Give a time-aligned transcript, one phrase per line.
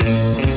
[0.00, 0.49] What a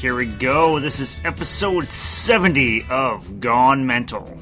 [0.00, 0.78] here we go.
[0.78, 4.39] This is episode 70 of Gone Mental.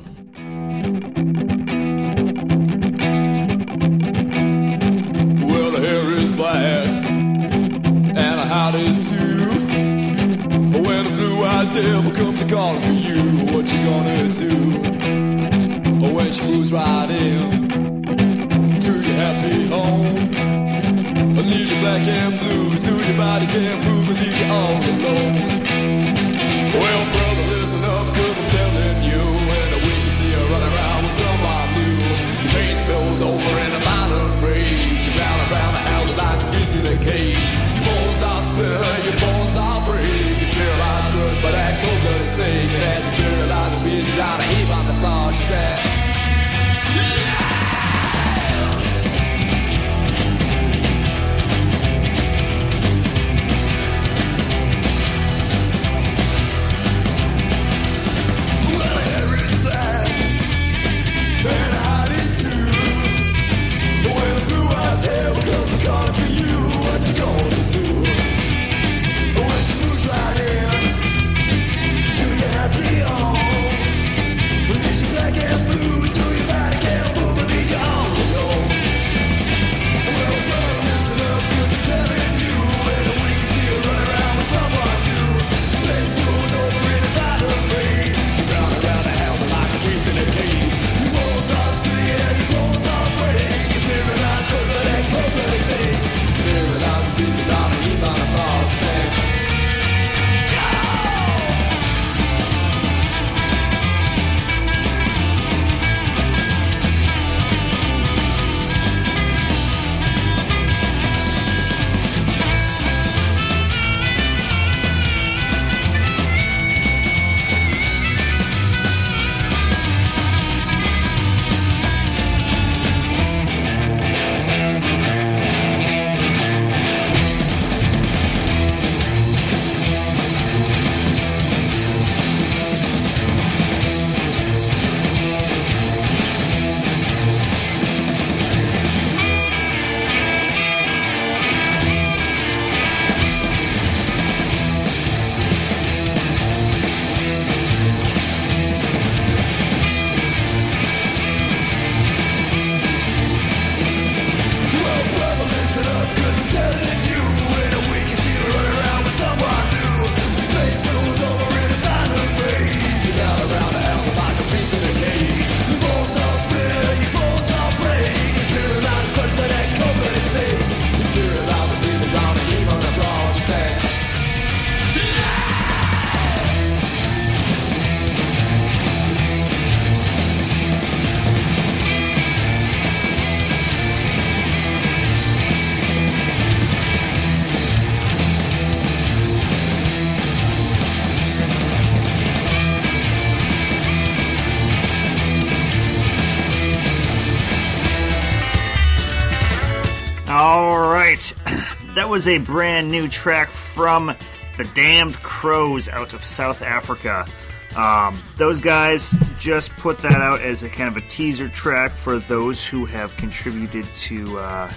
[201.99, 204.14] That was a brand new track from
[204.56, 207.26] the Damned Crows out of South Africa.
[207.75, 212.20] Um, those guys just put that out as a kind of a teaser track for
[212.20, 214.69] those who have contributed to uh,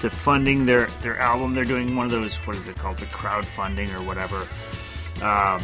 [0.00, 1.54] to funding their their album.
[1.54, 4.46] They're doing one of those what is it called, the crowdfunding or whatever
[5.24, 5.62] um,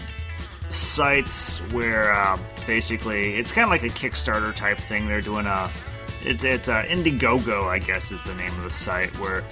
[0.71, 5.07] sites where uh, basically it's kind of like a Kickstarter type thing.
[5.07, 5.71] They're doing a
[6.25, 9.45] it's it's a Indiegogo, I guess, is the name of the site where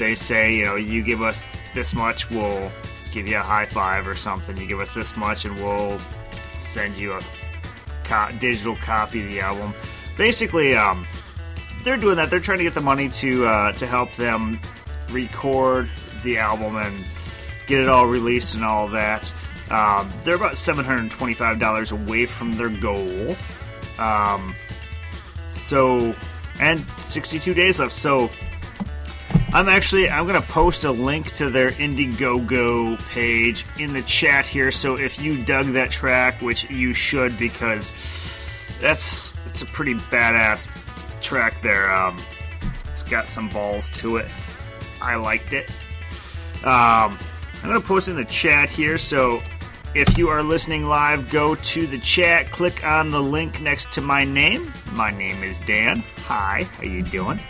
[0.00, 2.72] they say, you know, you give us this much, we'll
[3.12, 4.56] give you a high five or something.
[4.56, 5.98] You give us this much, and we'll
[6.54, 7.20] send you a
[8.02, 9.74] co- digital copy of the album.
[10.16, 11.06] Basically, um,
[11.84, 12.30] they're doing that.
[12.30, 14.58] They're trying to get the money to uh, to help them
[15.10, 15.88] record
[16.24, 17.04] the album and
[17.66, 19.30] get it all released and all that.
[19.70, 23.36] Um, they're about $725 away from their goal.
[23.98, 24.56] Um,
[25.52, 26.12] so,
[26.60, 27.94] and 62 days left.
[27.94, 28.30] So,
[29.52, 34.70] I'm actually I'm gonna post a link to their Indiegogo page in the chat here.
[34.70, 37.92] So if you dug that track, which you should, because
[38.80, 40.68] that's it's a pretty badass
[41.20, 41.92] track there.
[41.92, 42.16] Um,
[42.90, 44.28] it's got some balls to it.
[45.02, 45.68] I liked it.
[46.62, 47.18] Um,
[47.62, 48.98] I'm gonna post in the chat here.
[48.98, 49.42] So
[49.96, 54.00] if you are listening live, go to the chat, click on the link next to
[54.00, 54.72] my name.
[54.92, 56.04] My name is Dan.
[56.26, 57.40] Hi, how you doing?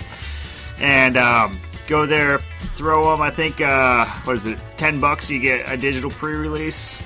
[0.79, 1.59] And um,
[1.91, 2.39] go there,
[2.77, 3.21] throw them.
[3.21, 4.59] I think uh, what is it?
[4.77, 6.99] Ten bucks, you get a digital pre-release,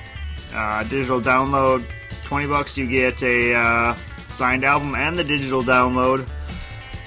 [0.52, 1.84] uh, digital download.
[2.22, 3.94] Twenty bucks, you get a uh,
[4.28, 6.28] signed album and the digital download.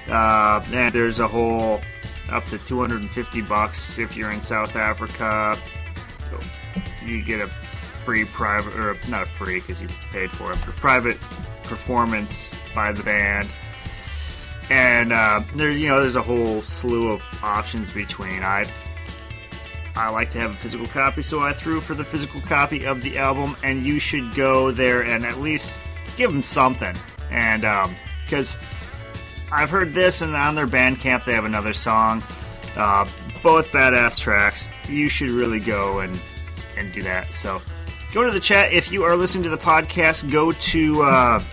[0.09, 1.79] Uh, and there's a whole
[2.31, 5.57] up to 250 bucks if you're in South Africa.
[7.05, 10.75] You get a free private, or not a free because you paid for it, but
[10.75, 11.19] private
[11.63, 13.49] performance by the band
[14.69, 18.43] and uh, there you know there's a whole slew of options between.
[18.43, 18.65] I
[19.95, 23.01] i like to have a physical copy so i threw for the physical copy of
[23.01, 25.79] the album and you should go there and at least
[26.17, 26.95] give them something.
[27.31, 27.61] And
[28.23, 28.57] because
[29.51, 32.23] i've heard this and on their bandcamp they have another song.
[32.75, 33.07] Uh,
[33.41, 34.69] both badass tracks.
[34.87, 36.19] You should really go and
[36.77, 37.33] and do that.
[37.33, 37.61] So
[38.13, 38.71] go to the chat.
[38.71, 41.43] If you are listening to the podcast go to uh,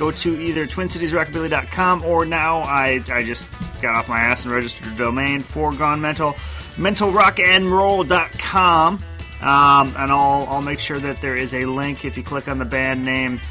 [0.00, 3.46] go to either twincitiesrockabilly.com or now I, I just
[3.82, 6.32] got off my ass and registered a domain for Gone Mental,
[6.76, 8.94] mentalrockandroll.com.
[8.94, 9.02] Um,
[9.42, 12.64] and I'll, I'll make sure that there is a link if you click on the
[12.64, 13.42] band name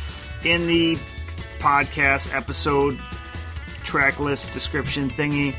[0.43, 0.95] in the
[1.59, 2.99] podcast episode
[3.83, 5.55] track list description thingy.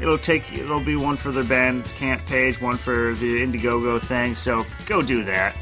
[0.00, 4.34] It'll take it'll be one for the Bandcamp page, one for the Indiegogo thing.
[4.34, 5.54] So go do that.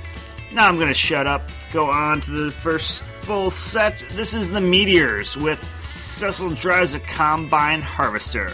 [0.52, 1.42] Now I'm gonna shut up.
[1.72, 3.98] Go on to the first full set.
[4.12, 8.50] This is the Meteors with Cecil drives a combine harvester.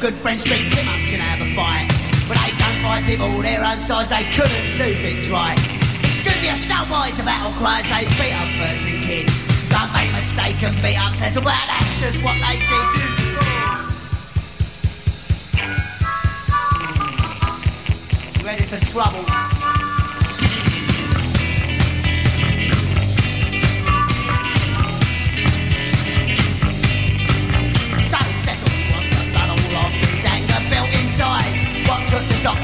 [0.00, 1.90] Good friends, drink too much and have a fight.
[2.30, 5.58] But they don't fight people their own size, they couldn't do things right.
[6.06, 9.34] It's good soul boys, the battle cries, they beat up birds and kids.
[9.68, 13.18] Don't make mistake and beat up says well, that's just what they did.
[18.44, 19.57] Ready for trouble.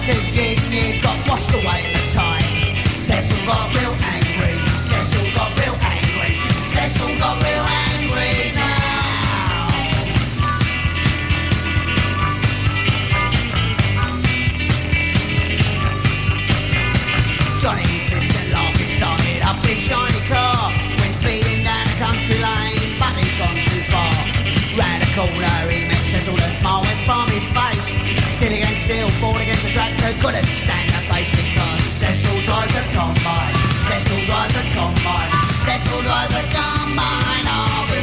[0.04, 2.44] Doctors years got washed away in the tide.
[3.00, 4.56] Cecil got real angry.
[4.88, 6.36] Cecil got real angry.
[6.68, 9.68] Cecil got real angry now.
[17.60, 17.88] Johnny
[18.52, 20.72] laughing started up shiny car.
[21.14, 24.12] Speeding down a country lane, but he'd gone too far.
[24.76, 28.03] Round a corner, he Cecil, the smile went from his face.
[28.34, 32.82] Still against steel, fought against the tractor, couldn't stand the face because Cecil drives a
[32.90, 33.54] combine.
[33.86, 35.30] Cecil drives a combine.
[35.62, 37.46] Cecil drives a combine.
[37.46, 37.93] Oh,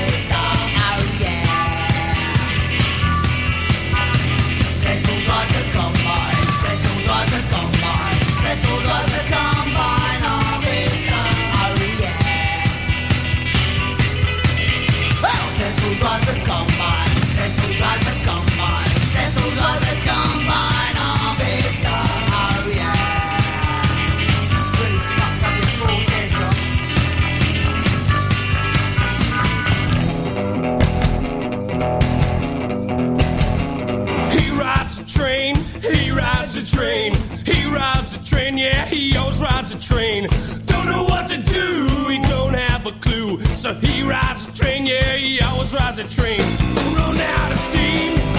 [36.61, 37.13] a train.
[37.45, 40.27] He rides a train, yeah, he always rides a train.
[40.65, 43.39] Don't know what to do, he don't have a clue.
[43.55, 46.39] So he rides a train, yeah, he always rides a train.
[46.95, 48.30] Run out of steam.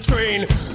[0.00, 0.69] Train.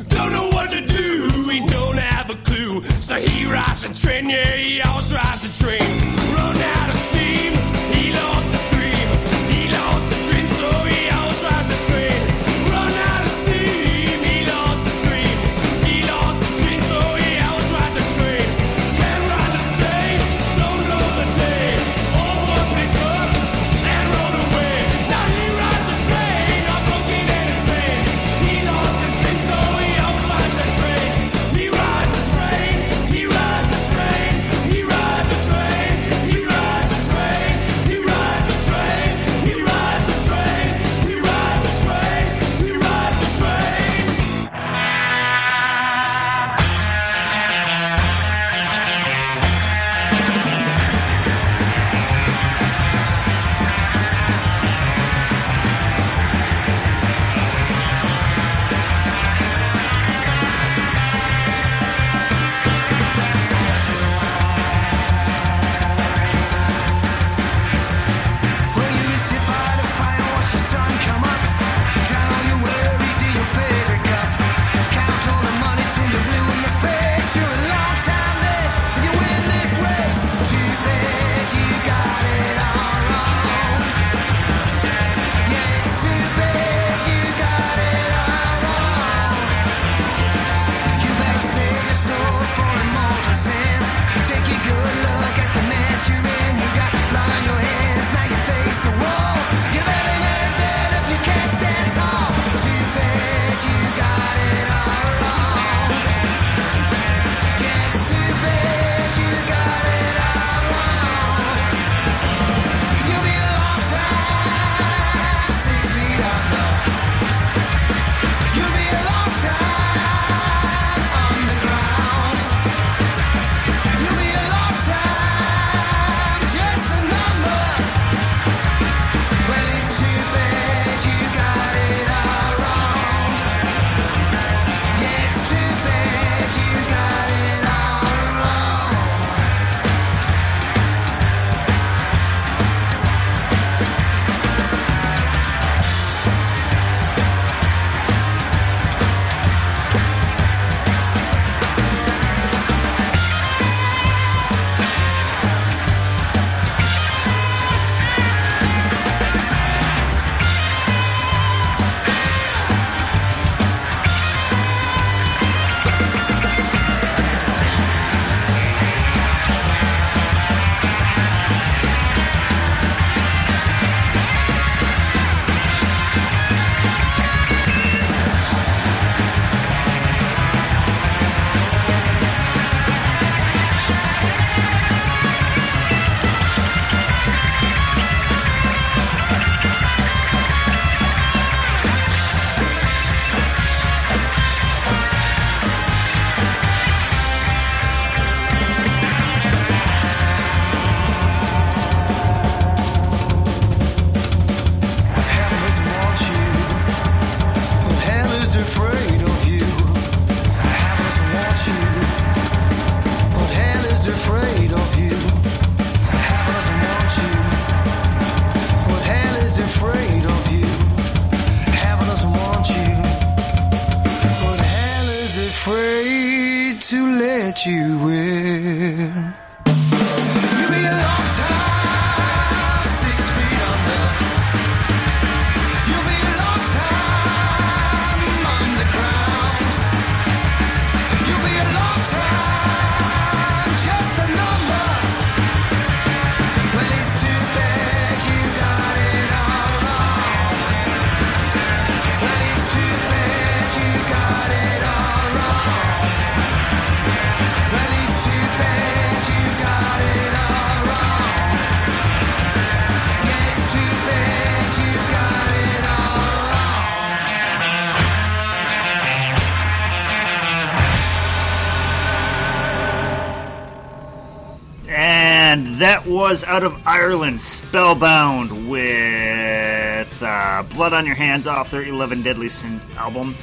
[276.30, 282.50] Was out of Ireland, Spellbound, with uh, Blood on Your Hands off their 11 Deadly
[282.50, 283.36] Sins album.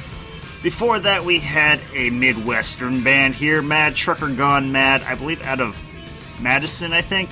[0.61, 5.61] Before that, we had a Midwestern band here, Mad Trucker Gone Mad, I believe out
[5.61, 5.81] of
[6.41, 7.29] Madison, I think,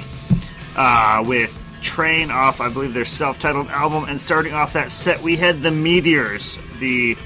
[0.78, 4.06] uh, with Train off, I believe, their self titled album.
[4.06, 7.18] And starting off that set, we had the Meteors, the,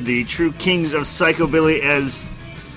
[0.00, 2.24] the true kings of psychobilly, as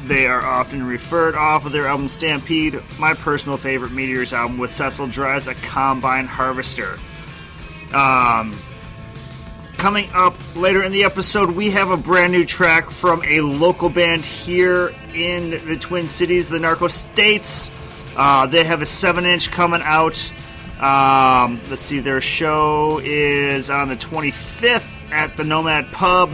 [0.05, 4.71] they are often referred off of their album Stampede, my personal favorite Meteors album, with
[4.71, 6.99] Cecil drives a combine harvester.
[7.93, 8.57] Um,
[9.77, 13.89] coming up later in the episode, we have a brand new track from a local
[13.89, 17.71] band here in the Twin Cities, the Narco States.
[18.15, 20.31] Uh, they have a 7 inch coming out.
[20.79, 26.31] Um, let's see, their show is on the 25th at the Nomad Pub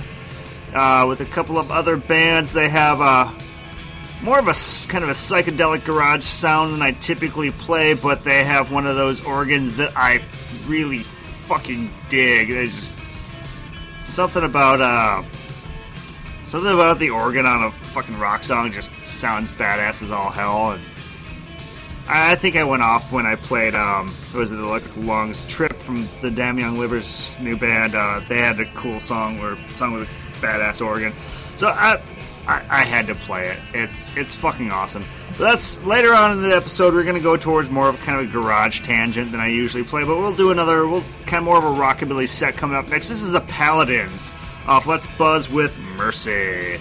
[0.73, 2.51] uh, with a couple of other bands.
[2.53, 3.31] They have uh,
[4.23, 4.55] more of a
[4.87, 8.95] kind of a psychedelic garage sound than I typically play, but they have one of
[8.95, 10.23] those organs that I
[10.65, 12.47] really fucking dig.
[12.47, 12.93] There's just
[14.01, 15.23] something about uh,
[16.45, 20.71] something about the organ on a fucking rock song just sounds badass as all hell.
[20.71, 20.81] And
[22.07, 25.43] I think I went off when I played um, what was it the Electric Lungs
[25.45, 27.93] Trip from the Damn Young Livers new band.
[27.93, 31.13] Uh, they had a cool song or song with a badass organ.
[31.55, 32.01] So I,
[32.47, 33.57] I I had to play it.
[33.73, 35.05] It's it's fucking awesome.
[35.37, 36.93] That's later on in the episode.
[36.93, 40.03] We're gonna go towards more of kind of a garage tangent than I usually play,
[40.03, 40.87] but we'll do another.
[40.87, 43.09] We'll kind of more of a rockabilly set coming up next.
[43.09, 44.33] This is the Paladins
[44.67, 46.79] off Let's Buzz with Mercy.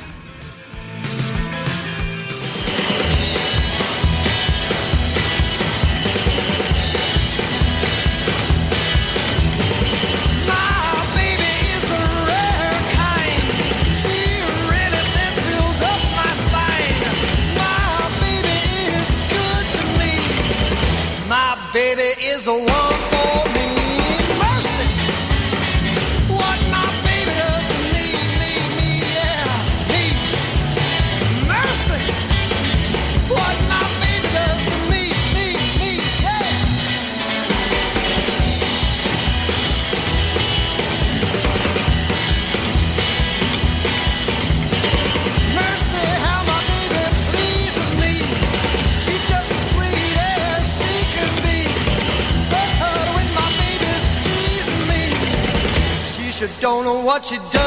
[57.22, 57.61] What she does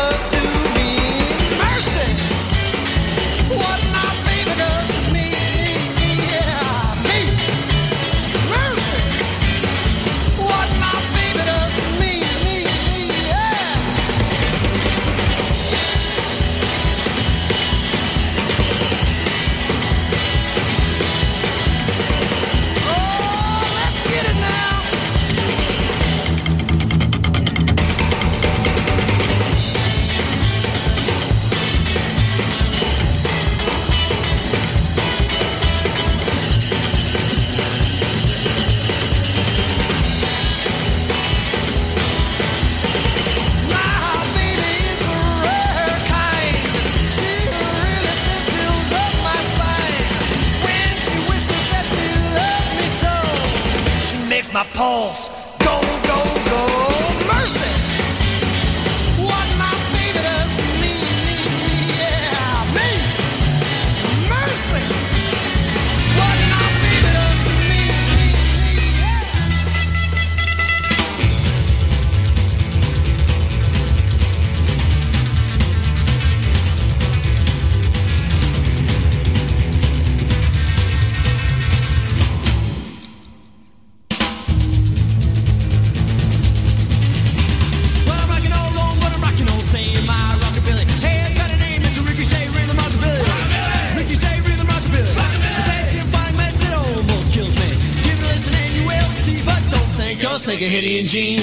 [100.57, 101.39] take a hitty Gene.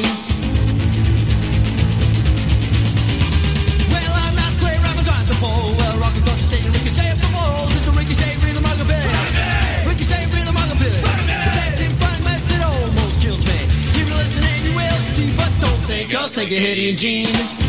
[3.92, 5.76] Well, I'm not square, I'm a giant pole.
[5.76, 7.76] Well, rockin' country state and ricochet up the walls.
[7.76, 9.86] It's a ricochet rhythm rockabilly.
[9.86, 11.02] Ricochet rhythm rockabilly.
[11.28, 13.58] It's acting fine mess, it almost kills me.
[13.92, 17.61] Give it listen and you will see, but don't think take a hitty Gene.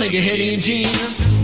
[0.00, 0.84] Make a head engine.
[0.84, 1.37] Gonna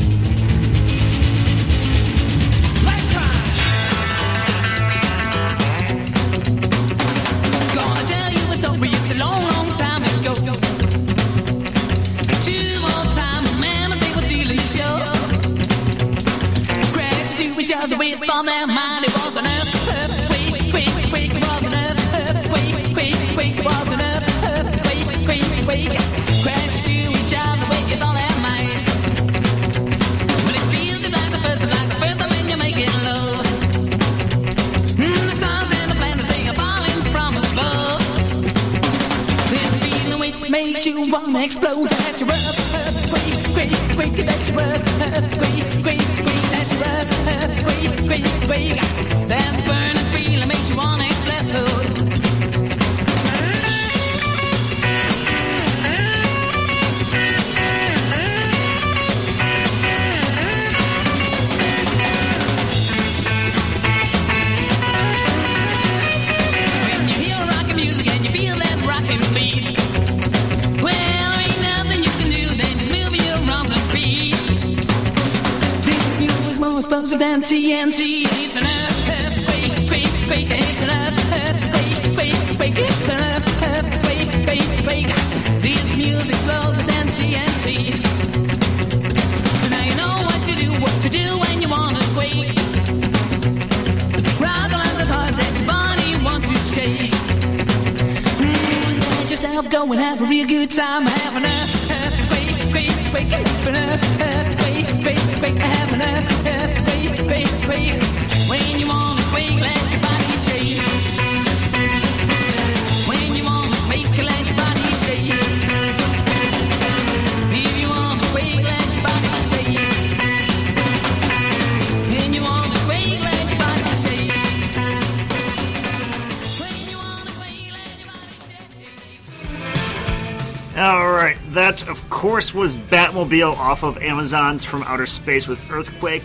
[132.25, 136.23] course was Batmobile off of Amazon's From Outer Space with Earthquake.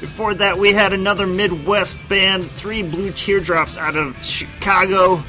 [0.00, 5.22] Before that, we had another Midwest band, Three Blue Teardrops out of Chicago,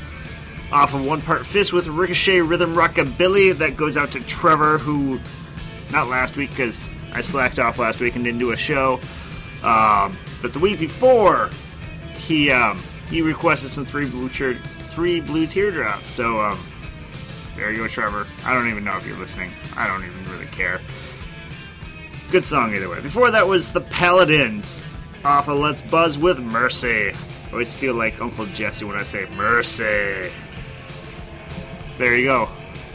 [0.72, 3.58] off of One Part Fist with Ricochet Rhythm Rockabilly.
[3.58, 5.20] That goes out to Trevor, who,
[5.92, 9.02] not last week because I slacked off last week and didn't do a show,
[9.62, 11.50] um, but the week before,
[12.16, 16.10] he um, he requested some Three Blue Three Blue Teardrops.
[16.10, 16.60] So um,
[17.56, 18.28] there you go, Trevor.
[18.46, 19.52] I don't even know if you're listening.
[19.76, 20.80] I don't even really care.
[22.32, 23.02] Good song either way.
[23.02, 24.84] Before that was the Paladins
[25.24, 27.12] off of Let's Buzz with Mercy.
[27.12, 27.16] I
[27.52, 30.32] always feel like Uncle Jesse when I say Mercy.
[31.98, 32.50] There you go.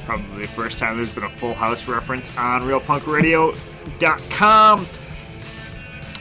[0.05, 4.87] Probably the first time there's been a full house reference on RealPunkRadio.com.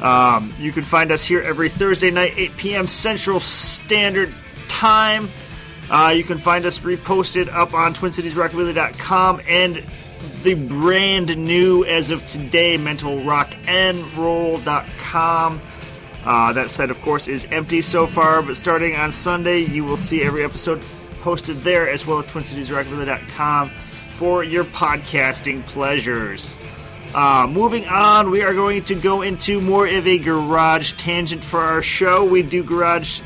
[0.00, 2.86] Um, you can find us here every Thursday night, 8 p.m.
[2.86, 4.32] Central Standard
[4.68, 5.28] Time.
[5.90, 9.84] Uh, you can find us reposted up on TwinCitiesRockabilly.com and
[10.42, 15.60] the brand new, as of today, MentalRockandRoll.com.
[16.24, 19.98] Uh, that site, of course, is empty so far, but starting on Sunday, you will
[19.98, 20.82] see every episode
[21.22, 23.70] posted there, as well as TwinCitiesRockabilly.com
[24.16, 26.54] for your podcasting pleasures.
[27.14, 31.60] Uh, moving on, we are going to go into more of a garage tangent for
[31.60, 32.24] our show.
[32.24, 33.20] We do garage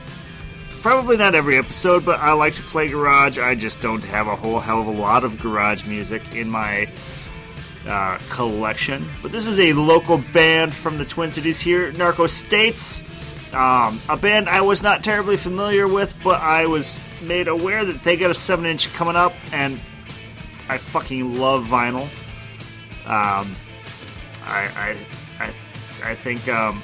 [0.82, 3.38] probably not every episode, but I like to play garage.
[3.38, 6.88] I just don't have a whole hell of a lot of garage music in my
[7.86, 9.08] uh, collection.
[9.22, 13.02] But this is a local band from the Twin Cities here, Narco States.
[13.56, 18.04] Um, a band I was not terribly familiar with, but I was made aware that
[18.04, 19.80] they got a 7 inch coming up, and
[20.68, 22.02] I fucking love vinyl.
[23.06, 23.56] Um,
[24.44, 25.06] I, I,
[25.40, 25.52] I,
[26.10, 26.82] I think um,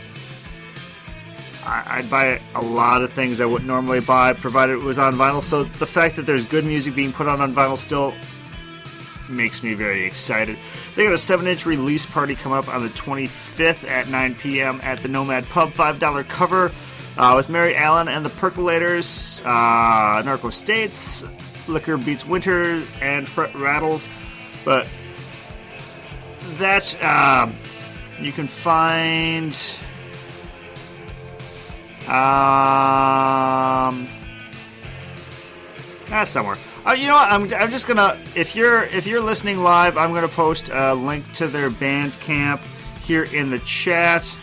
[1.63, 5.13] I, I'd buy a lot of things I wouldn't normally buy, provided it was on
[5.17, 5.43] vinyl.
[5.43, 8.15] So the fact that there's good music being put on on vinyl still
[9.33, 10.59] makes me very excited.
[10.95, 14.81] They got a 7 inch release party coming up on the 25th at 9 p.m.
[14.83, 15.73] at the Nomad Pub.
[15.73, 16.71] $5 cover
[17.17, 21.25] uh, with Mary Allen and the Percolators, uh, Narco States,
[21.67, 24.09] Liquor Beats Winter, and Fret Rattles.
[24.65, 24.87] But
[26.59, 27.55] that um,
[28.21, 29.59] you can find.
[32.09, 34.09] Um,
[36.15, 36.59] Ah, somewhere.
[36.85, 37.31] Uh, you know what?
[37.31, 41.31] I'm, I'm just gonna if you're if you're listening live, I'm gonna post a link
[41.35, 42.59] to their Bandcamp
[43.03, 44.37] here in the chat.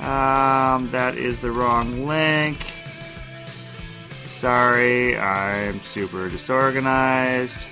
[0.00, 2.64] Um, that is the wrong link.
[4.22, 7.66] Sorry, I'm super disorganized.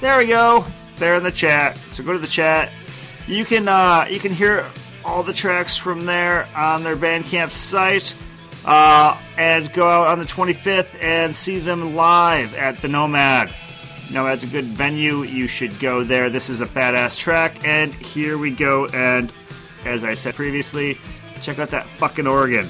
[0.00, 0.66] There we go.
[0.96, 1.76] There in the chat.
[1.88, 2.72] So go to the chat.
[3.28, 4.66] You can uh, you can hear
[5.04, 8.14] all the tracks from there on their Bandcamp site,
[8.64, 13.52] uh, and go out on the 25th and see them live at the Nomad.
[14.10, 15.22] Nomad's a good venue.
[15.22, 16.30] You should go there.
[16.30, 18.86] This is a badass track, and here we go.
[18.88, 19.32] And
[19.84, 20.98] as I said previously,
[21.42, 22.68] check out that fucking organ.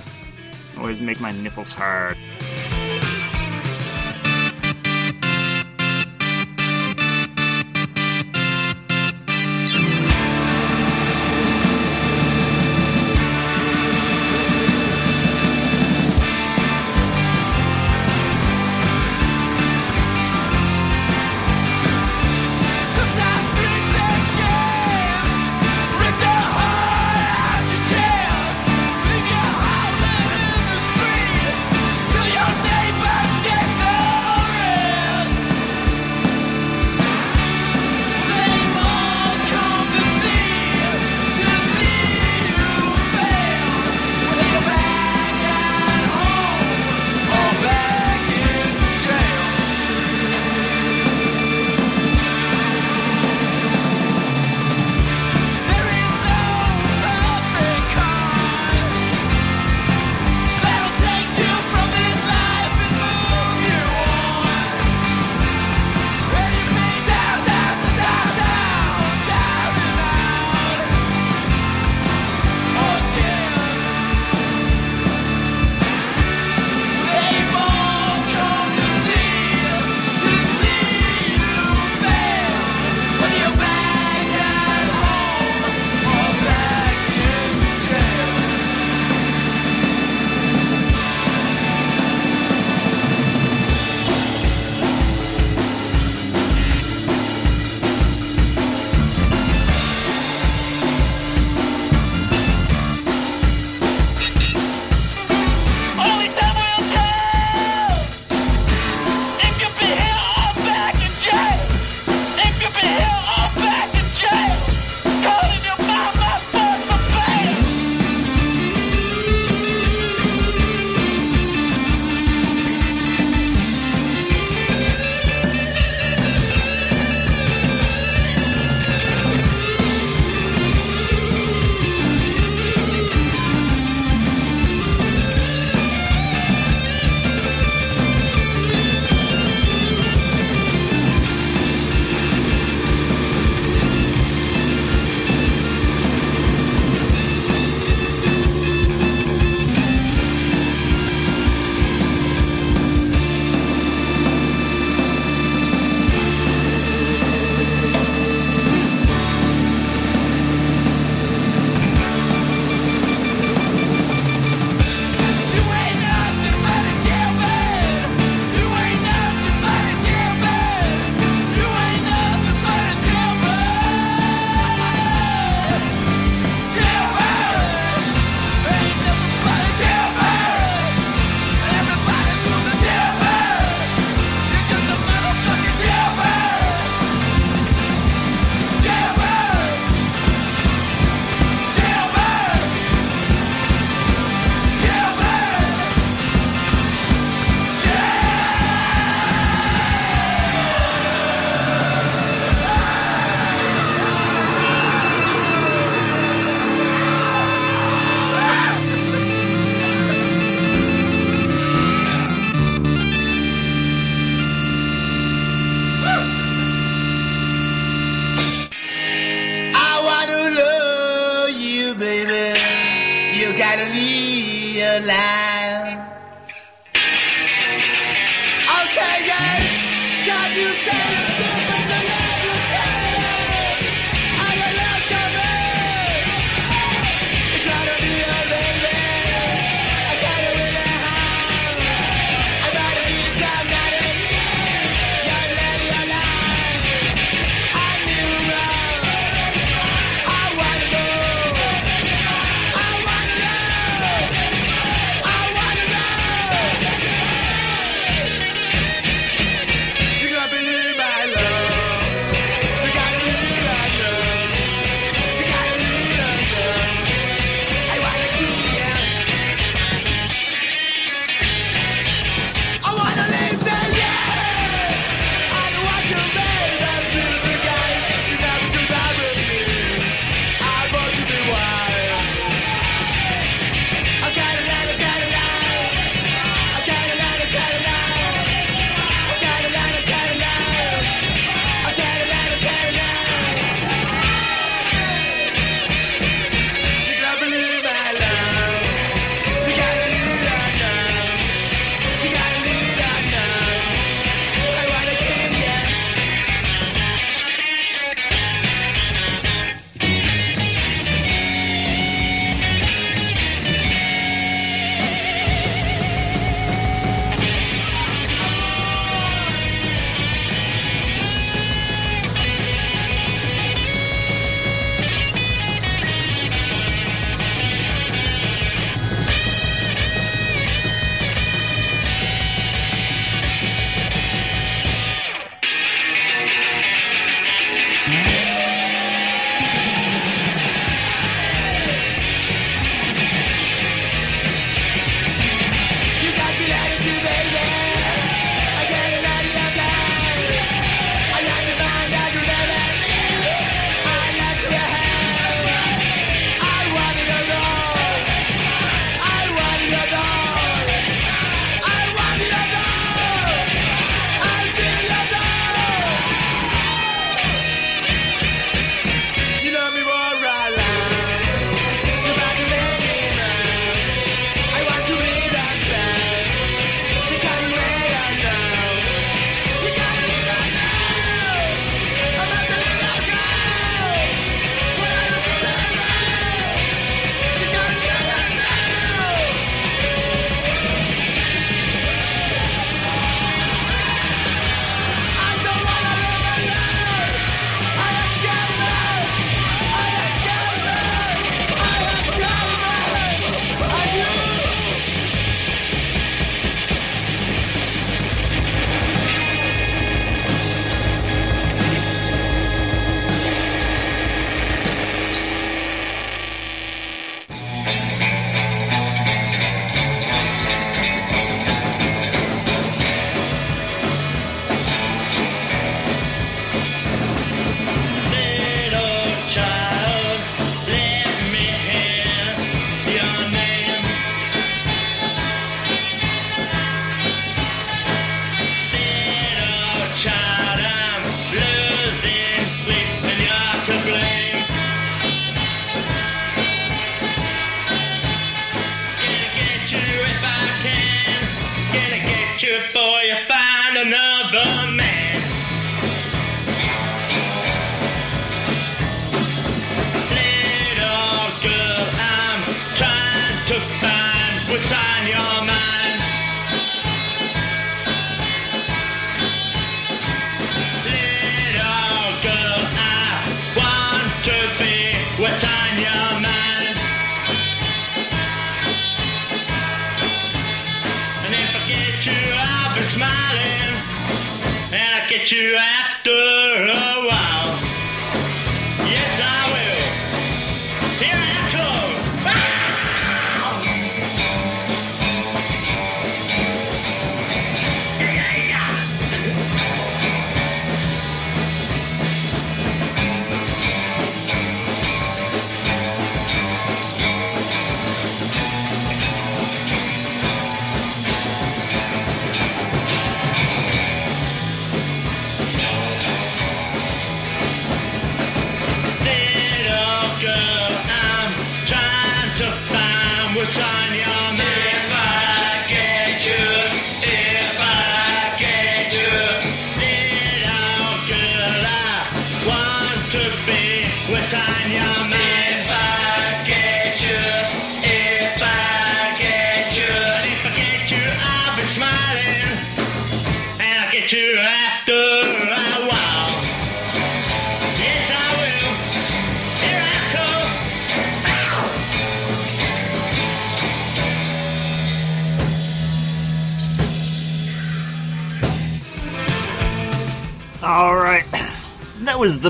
[0.78, 2.16] Always make my nipples hard.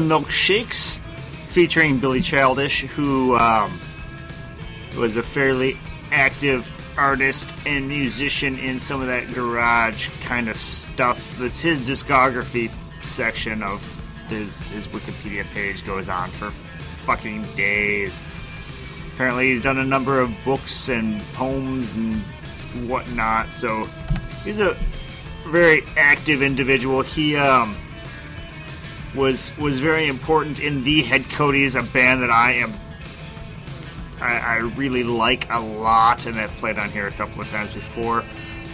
[0.08, 0.98] Milkshakes
[1.48, 3.80] featuring Billy Childish, who um,
[4.96, 5.78] was a fairly
[6.10, 11.36] active artist and musician in some of that garage kind of stuff.
[11.38, 12.70] That's his discography
[13.02, 13.82] section of
[14.28, 16.50] his his Wikipedia page goes on for
[17.04, 18.20] fucking days.
[19.14, 22.20] Apparently, he's done a number of books and poems and
[22.88, 23.52] whatnot.
[23.52, 23.88] So
[24.42, 24.76] he's a
[25.46, 27.02] very active individual.
[27.02, 27.76] He um,
[29.14, 32.74] was was very important in the Headcoats, a band that I am
[34.20, 37.74] I, I really like a lot, and I've played on here a couple of times
[37.74, 38.24] before.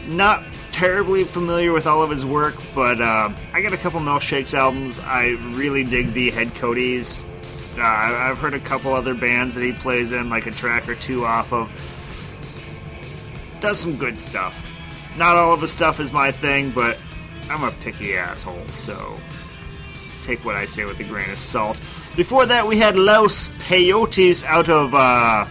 [0.06, 4.54] Not terribly familiar with all of his work, but uh, I got a couple Milkshakes
[4.54, 4.98] albums.
[5.00, 7.24] I really dig the Headcoats.
[7.76, 10.94] Uh, I've heard a couple other bands that he plays in, like a track or
[10.94, 11.68] two off of.
[13.60, 14.66] Does some good stuff.
[15.16, 16.96] Not all of his stuff is my thing, but
[17.50, 19.18] I'm a picky asshole, so
[20.30, 21.80] take what I say with a grain of salt.
[22.16, 25.44] Before that, we had Los Peyotes out of uh,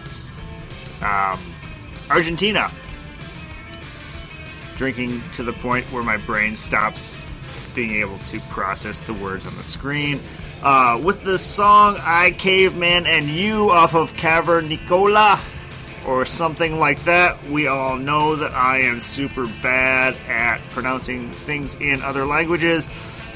[1.02, 1.38] um,
[2.08, 2.70] Argentina.
[4.76, 7.14] Drinking to the point where my brain stops
[7.74, 10.18] being able to process the words on the screen.
[10.62, 15.40] Uh, with the song I Caveman and You off of Cavernícola
[16.06, 17.42] or something like that.
[17.50, 22.88] We all know that I am super bad at pronouncing things in other languages.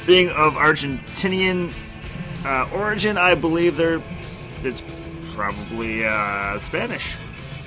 [0.07, 1.73] Being of Argentinian
[2.45, 4.03] uh, origin, I believe they're
[4.63, 4.83] it's
[5.35, 7.17] probably uh, Spanish.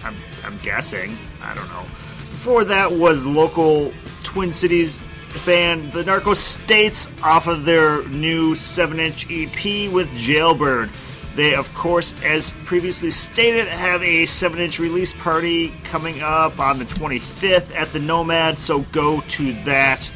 [0.03, 1.17] I'm, I'm guessing.
[1.41, 1.83] I don't know.
[2.31, 5.01] Before that was local Twin Cities
[5.45, 10.89] band The Narco States off of their new 7 inch EP with Jailbird.
[11.35, 16.79] They, of course, as previously stated, have a 7 inch release party coming up on
[16.79, 20.09] the 25th at the Nomad, so go to that.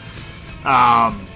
[0.66, 1.28] Um,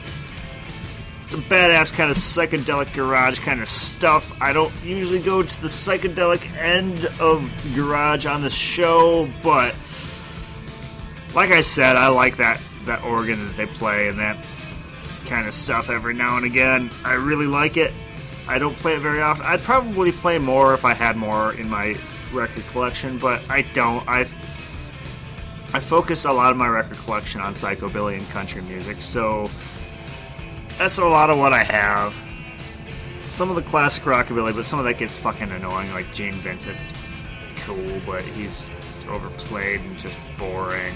[1.25, 4.31] some badass kind of psychedelic garage kind of stuff.
[4.39, 9.75] I don't usually go to the psychedelic end of garage on the show, but
[11.33, 14.37] like I said, I like that that organ that they play and that
[15.25, 16.91] kind of stuff every now and again.
[17.03, 17.91] I really like it.
[18.47, 19.45] I don't play it very often.
[19.45, 21.95] I'd probably play more if I had more in my
[22.31, 24.07] record collection, but I don't.
[24.07, 24.27] I
[25.73, 29.49] I focus a lot of my record collection on psychobilly and country music, so
[30.77, 32.15] that's a lot of what I have.
[33.23, 35.91] Some of the classic rockabilly, but some of that gets fucking annoying.
[35.91, 36.93] Like Gene Vincent's
[37.65, 38.69] cool, but he's
[39.09, 40.95] overplayed and just boring.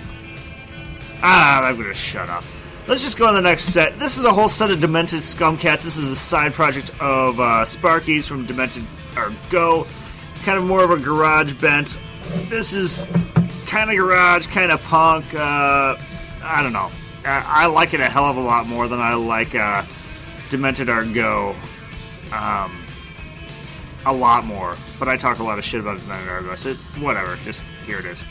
[1.22, 2.44] Ah, I'm gonna shut up.
[2.88, 4.00] Let's just go on the next set.
[4.00, 5.84] This is a whole set of Demented Scumcats.
[5.84, 8.84] This is a side project of uh, Sparky's from Demented
[9.16, 9.86] Are Go.
[10.44, 12.00] Kind of more of a garage bent.
[12.48, 13.08] This is
[13.68, 15.26] kind of garage, kind of punk.
[15.36, 15.98] Uh,
[16.42, 16.90] I don't know.
[17.30, 19.84] I, like it a hell of a lot more than I like uh,
[20.50, 21.56] Demented Are Go.
[22.32, 22.84] Um,
[24.06, 24.76] a lot more.
[24.98, 27.36] But I talk a lot of shit about Demented Are Go, so whatever.
[27.38, 28.24] Just here it is.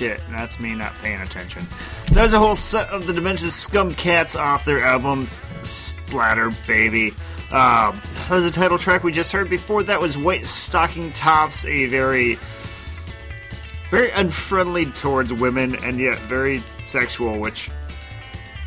[0.00, 1.64] That's me not paying attention.
[2.12, 5.28] There's a whole set of the Demented Scumcats off their album
[5.62, 7.10] Splatter Baby.
[7.50, 9.48] Um, that was the title track we just heard.
[9.48, 12.38] Before that was White Stocking Tops, a very,
[13.90, 17.70] very unfriendly towards women and yet very sexual, which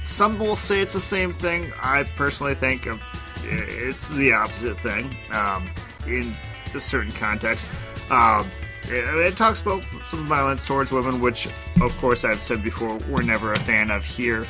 [0.05, 1.71] some will say it's the same thing.
[1.81, 2.87] I personally think
[3.43, 5.69] it's the opposite thing um,
[6.07, 6.33] in
[6.73, 7.67] a certain context.
[8.09, 8.47] Um,
[8.89, 11.47] it, it talks about some violence towards women, which,
[11.81, 14.45] of course, I've said before, we're never a fan of here.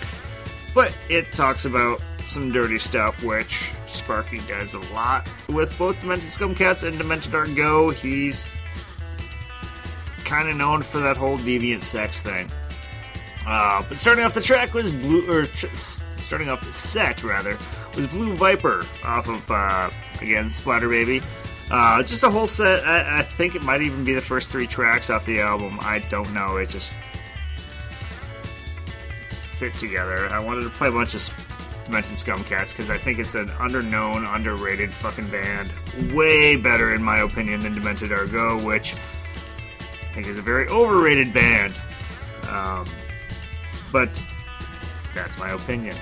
[0.74, 6.30] But it talks about some dirty stuff, which Sparky does a lot with both Demented
[6.30, 7.90] Scumcats and Demented Are Go.
[7.90, 8.54] He's
[10.26, 12.50] kind of known for that whole deviant sex thing.
[13.48, 17.58] Uh, but starting off the track was Blue, or tr- starting off the set rather,
[17.96, 19.90] was Blue Viper off of uh,
[20.22, 21.22] again Splatter Baby.
[21.72, 22.86] Uh, just a whole set.
[22.86, 25.78] I, I think it might even be the first three tracks off the album.
[25.82, 26.58] I don't know.
[26.58, 26.96] It just
[29.58, 30.28] fit together.
[30.30, 31.30] I wanted to play a bunch of
[31.86, 35.72] Demented Scumcats because I think it's an underknown, underrated fucking band.
[36.14, 40.68] Way better, in my opinion, than Demented Are Go, which I think is a very
[40.70, 41.74] overrated band.
[42.50, 42.88] Um,
[43.92, 44.10] but
[45.14, 45.96] that's my opinion.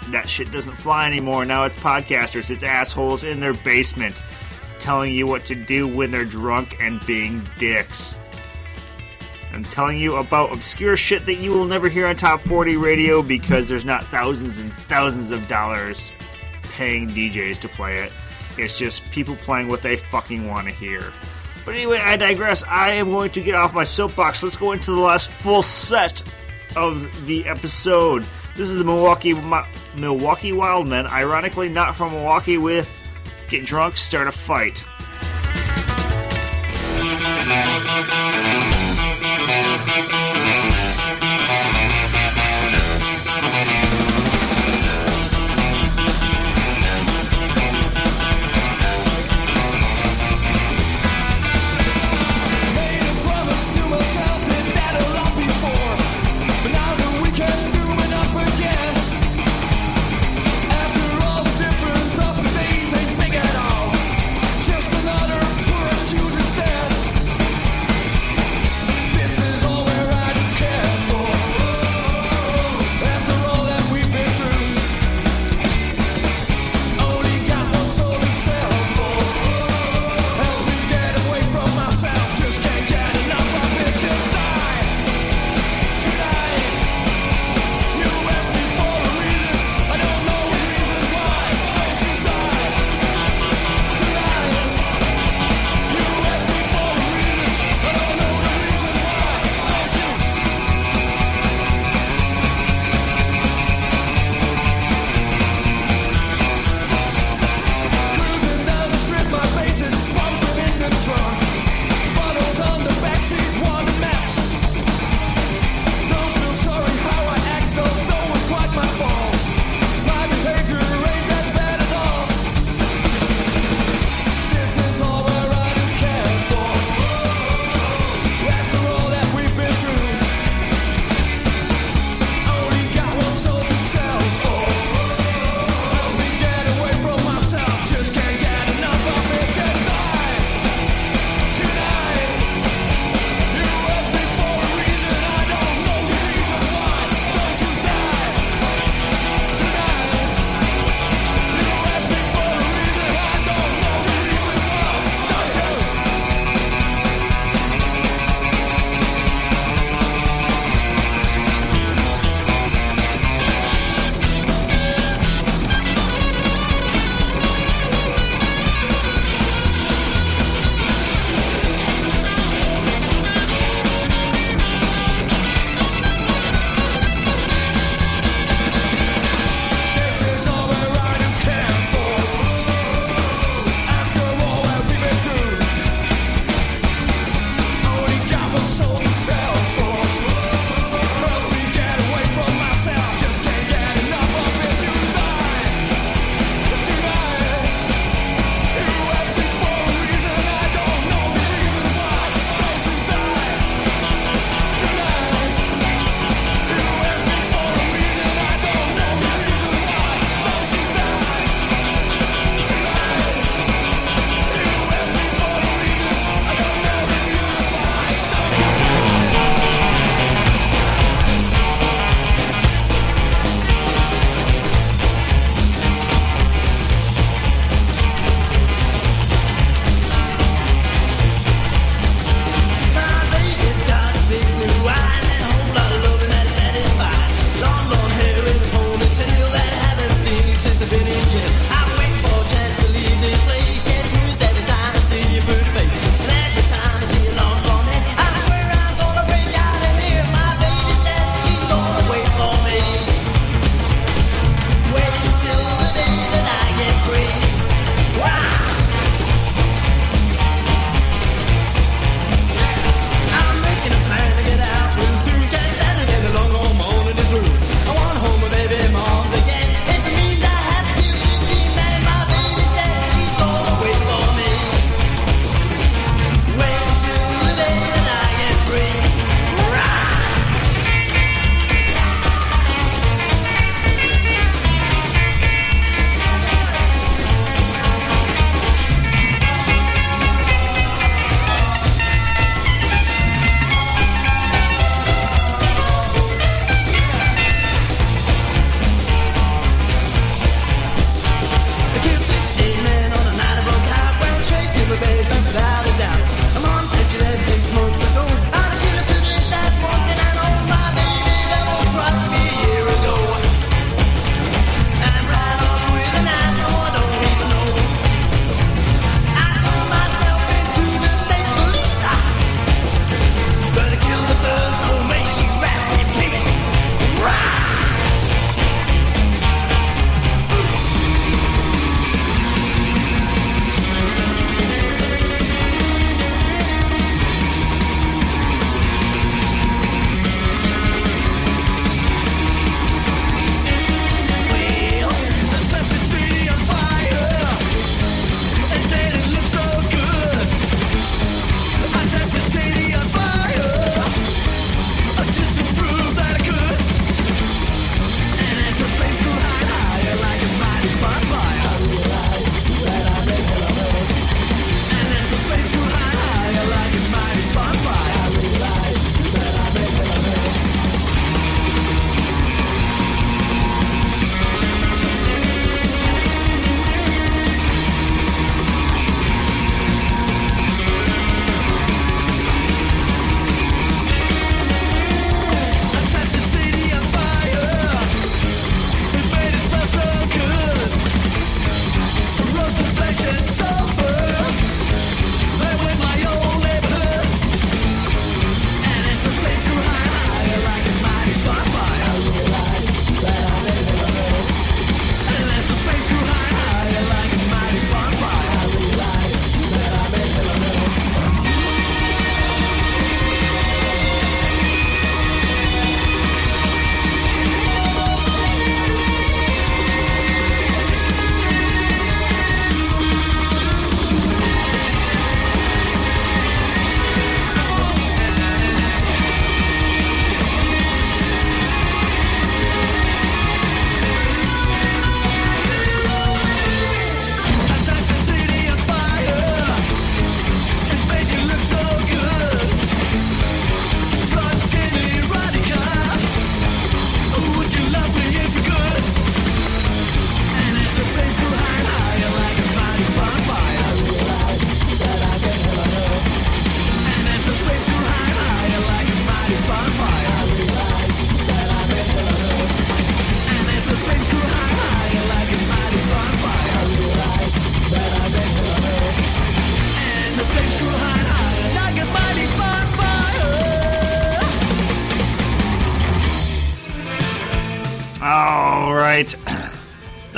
[0.10, 1.46] that shit doesn't fly anymore.
[1.46, 4.22] Now it's podcasters, it's assholes in their basement
[4.80, 8.16] telling you what to do when they're drunk and being dicks.
[9.52, 13.22] I'm telling you about obscure shit that you will never hear on Top 40 radio
[13.22, 16.12] because there's not thousands and thousands of dollars
[16.74, 18.12] paying DJs to play it.
[18.58, 21.14] It's just people playing what they fucking want to hear.
[21.66, 22.64] But anyway, I digress.
[22.64, 24.44] I am going to get off my soapbox.
[24.44, 26.22] Let's go into the last full set
[26.76, 28.24] of the episode.
[28.56, 29.64] This is the Milwaukee Mi-
[29.96, 32.90] Milwaukee Wildmen, ironically not from Milwaukee with
[33.50, 34.84] Get Drunk, Start a Fight.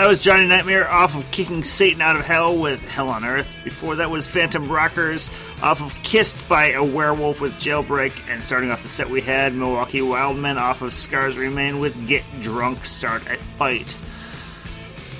[0.08, 3.53] That was Johnny Nightmare off of Kicking Satan Out of Hell with Hell on Earth.
[3.66, 5.30] Before that was Phantom Rockers
[5.62, 8.14] off of Kissed by a Werewolf with Jailbreak.
[8.30, 12.24] And starting off the set, we had Milwaukee Wildmen off of Scars Remain with Get
[12.39, 13.97] Drunk, Start a Fight.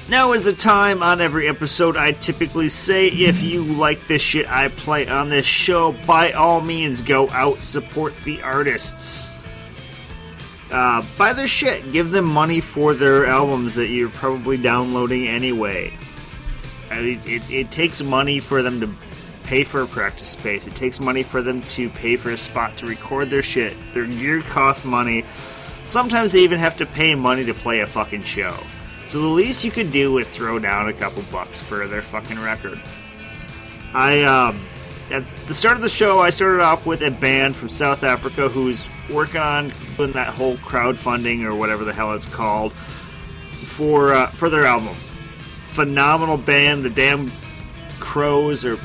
[0.08, 4.50] Now is the time on every episode I typically say if you like this shit
[4.50, 9.37] I play on this show, by all means go out, support the artists
[10.72, 11.92] uh, buy their shit.
[11.92, 15.94] Give them money for their albums that you're probably downloading anyway.
[16.90, 18.90] I mean, it, it takes money for them to
[19.44, 20.68] pay for a practice space.
[20.68, 23.76] It takes money for them to pay for a spot to record their shit.
[23.94, 25.24] Their gear costs money.
[25.86, 28.58] Sometimes they even have to pay money to play a fucking show.
[29.06, 32.40] So the least you could do is throw down a couple bucks for their fucking
[32.40, 32.80] record.
[33.94, 34.60] I um,
[35.12, 38.50] at the start of the show, I started off with a band from South Africa
[38.50, 44.28] who's working on doing that whole crowdfunding or whatever the hell it's called for uh,
[44.28, 44.96] for their album.
[45.72, 47.32] Phenomenal band, the damn
[48.00, 48.78] Crows, or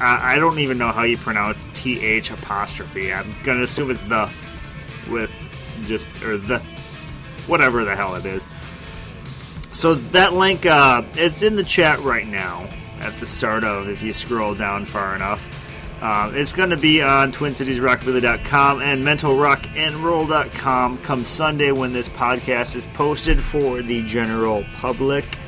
[0.00, 3.12] I I don't even know how you pronounce T H apostrophe.
[3.12, 4.30] I'm gonna assume it's the
[5.08, 5.32] with
[5.86, 6.60] just or the
[7.46, 8.48] whatever the hell it is.
[9.72, 12.68] So that link, uh, it's in the chat right now
[13.00, 15.48] at the start of if you scroll down far enough.
[16.00, 22.86] Uh, it's going to be on TwinCitiesRockabilly.com and MentalRockandRoll.com come Sunday when this podcast is
[22.86, 25.38] posted for the general public.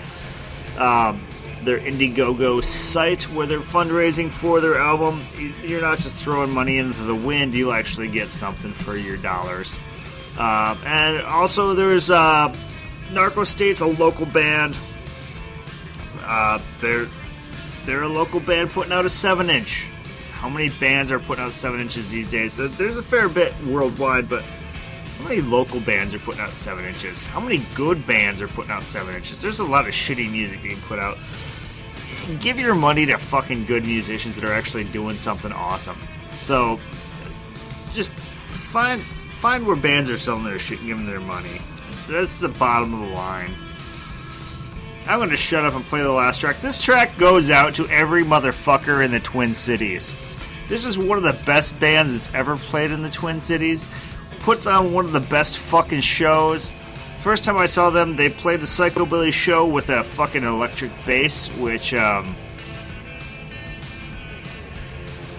[0.76, 1.22] Um,
[1.62, 5.22] their Indiegogo site where they're fundraising for their album.
[5.38, 9.16] You- You're not just throwing money into the wind, you actually get something for your
[9.16, 9.78] dollars.
[10.38, 12.54] Um, and also, there's uh,
[13.12, 14.76] Narco State's a local band.
[16.24, 17.06] Uh, they're
[17.86, 19.86] they're a local band putting out a seven inch.
[20.42, 22.54] How many bands are putting out seven inches these days?
[22.54, 26.84] So There's a fair bit worldwide, but how many local bands are putting out seven
[26.84, 27.24] inches?
[27.24, 29.40] How many good bands are putting out seven inches?
[29.40, 31.16] There's a lot of shitty music being put out.
[32.40, 35.96] Give your money to fucking good musicians that are actually doing something awesome.
[36.32, 36.80] So,
[37.94, 41.60] just find find where bands are selling their shit and give them their money.
[42.08, 43.52] That's the bottom of the line.
[45.06, 46.60] I'm to shut up and play the last track.
[46.60, 50.12] This track goes out to every motherfucker in the Twin Cities.
[50.68, 53.86] This is one of the best bands that's ever played in the Twin Cities.
[54.40, 56.72] Puts on one of the best fucking shows.
[57.20, 61.48] First time I saw them, they played the Psychobilly show with a fucking electric bass,
[61.56, 62.34] which, um.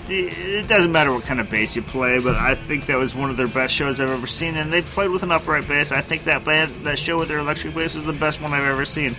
[0.08, 3.30] It doesn't matter what kind of bass you play, but I think that was one
[3.30, 5.92] of their best shows I've ever seen, and they played with an upright bass.
[5.92, 8.64] I think that band, that show with their electric bass, is the best one I've
[8.64, 9.16] ever seen.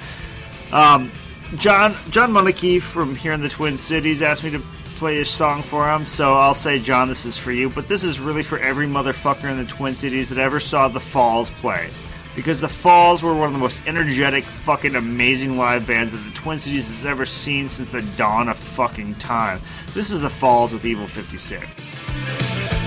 [0.73, 1.11] Um,
[1.57, 4.63] John John Monarchy from here in the Twin Cities asked me to
[4.95, 7.69] play a song for him, so I'll say, John, this is for you.
[7.69, 11.01] But this is really for every motherfucker in the Twin Cities that ever saw the
[11.01, 11.91] Falls play,
[12.35, 16.33] because the Falls were one of the most energetic, fucking amazing live bands that the
[16.35, 19.61] Twin Cities has ever seen since the dawn of fucking time.
[19.95, 22.84] This is the Falls with Evil 56.